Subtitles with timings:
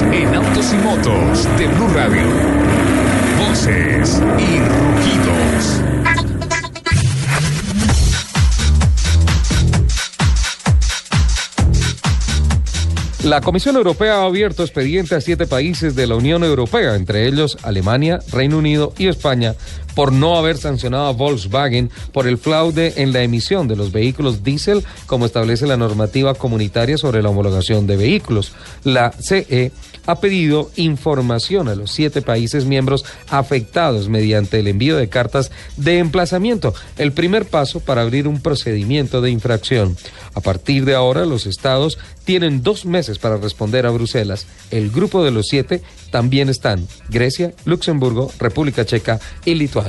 [0.00, 2.22] en Autos y Motos de Blue Radio.
[3.38, 5.82] Voces y rugidos.
[13.24, 17.58] La Comisión Europea ha abierto expediente a siete países de la Unión Europea, entre ellos
[17.62, 19.54] Alemania, Reino Unido y España,
[19.96, 24.44] por no haber sancionado a Volkswagen por el fraude en la emisión de los vehículos
[24.44, 28.52] diésel, como establece la normativa comunitaria sobre la homologación de vehículos.
[28.84, 29.72] La CE
[30.06, 35.98] ha pedido información a los siete países miembros afectados mediante el envío de cartas de
[35.98, 39.96] emplazamiento, el primer paso para abrir un procedimiento de infracción.
[40.34, 44.46] A partir de ahora, los estados tienen dos meses para responder a Bruselas.
[44.70, 49.85] El grupo de los siete también están Grecia, Luxemburgo, República Checa y Lituania.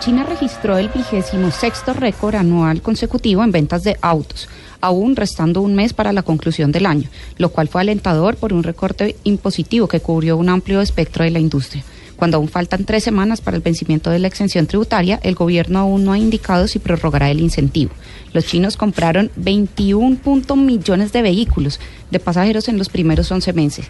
[0.00, 4.48] China registró el vigésimo sexto récord anual consecutivo en ventas de autos,
[4.80, 8.62] aún restando un mes para la conclusión del año, lo cual fue alentador por un
[8.62, 11.84] recorte impositivo que cubrió un amplio espectro de la industria.
[12.20, 16.04] Cuando aún faltan tres semanas para el vencimiento de la exención tributaria, el gobierno aún
[16.04, 17.92] no ha indicado si prorrogará el incentivo.
[18.34, 20.20] Los chinos compraron 21
[20.54, 23.86] millones de vehículos de pasajeros en los primeros 11 meses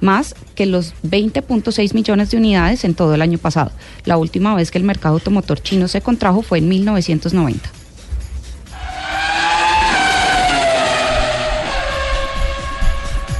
[0.00, 3.72] más que los 20.6 millones de unidades en todo el año pasado.
[4.04, 7.68] La última vez que el mercado automotor chino se contrajo fue en 1990.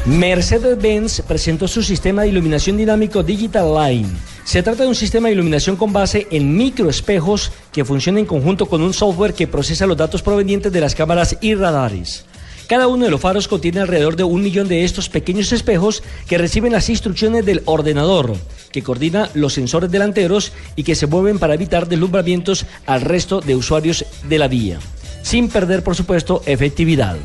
[0.05, 4.09] Mercedes-Benz presentó su sistema de iluminación dinámico Digital Line.
[4.45, 8.67] Se trata de un sistema de iluminación con base en microespejos que funciona en conjunto
[8.67, 12.25] con un software que procesa los datos provenientes de las cámaras y radares.
[12.69, 16.39] Cada uno de los faros contiene alrededor de un millón de estos pequeños espejos que
[16.39, 18.35] reciben las instrucciones del ordenador,
[18.73, 23.57] que coordina los sensores delanteros y que se mueven para evitar deslumbramientos al resto de
[23.57, 24.79] usuarios de la vía,
[25.23, 27.17] sin perder, por supuesto, efectividad.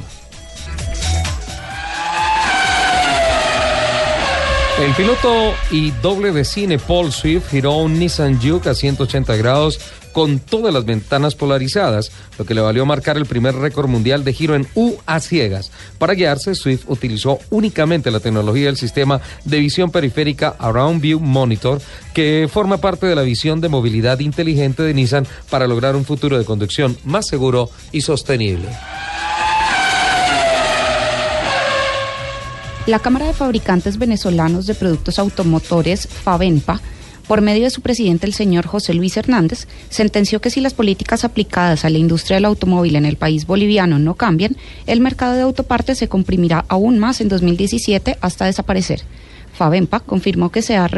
[4.80, 9.80] El piloto y doble de cine Paul Swift giró un Nissan Juke a 180 grados
[10.11, 14.33] con todas las ventanas polarizadas, lo que le valió marcar el primer récord mundial de
[14.33, 15.71] giro en U a ciegas.
[15.98, 21.82] Para guiarse, Swift utilizó únicamente la tecnología del sistema de visión periférica Around View Monitor,
[22.14, 26.38] que forma parte de la visión de movilidad inteligente de Nissan para lograr un futuro
[26.38, 28.70] de conducción más seguro y sostenible.
[32.87, 36.80] La Cámara de Fabricantes Venezolanos de Productos Automotores, FAVENPA,
[37.27, 41.26] por medio de su presidente, el señor José Luis Hernández, sentenció que si las políticas
[41.26, 44.55] aplicadas a la industria del automóvil en el país boliviano no cambian,
[44.86, 49.02] el mercado de autopartes se comprimirá aún más en 2017 hasta desaparecer.
[49.52, 50.89] FAVENPA confirmó que se ha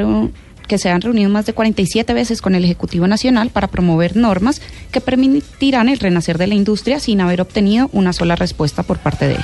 [0.67, 4.61] que se han reunido más de 47 veces con el Ejecutivo Nacional para promover normas
[4.91, 9.28] que permitirán el renacer de la industria sin haber obtenido una sola respuesta por parte
[9.28, 9.41] de él.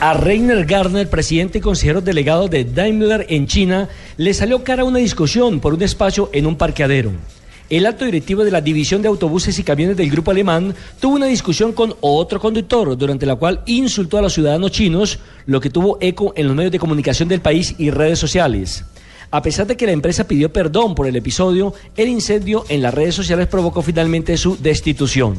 [0.00, 4.98] A Reiner Garner, presidente y consejero delegado de Daimler en China, le salió cara una
[4.98, 7.12] discusión por un espacio en un parqueadero.
[7.70, 11.26] El alto directivo de la división de autobuses y camiones del grupo alemán tuvo una
[11.26, 15.96] discusión con otro conductor, durante la cual insultó a los ciudadanos chinos, lo que tuvo
[16.00, 18.84] eco en los medios de comunicación del país y redes sociales.
[19.30, 22.92] A pesar de que la empresa pidió perdón por el episodio, el incendio en las
[22.92, 25.36] redes sociales provocó finalmente su destitución.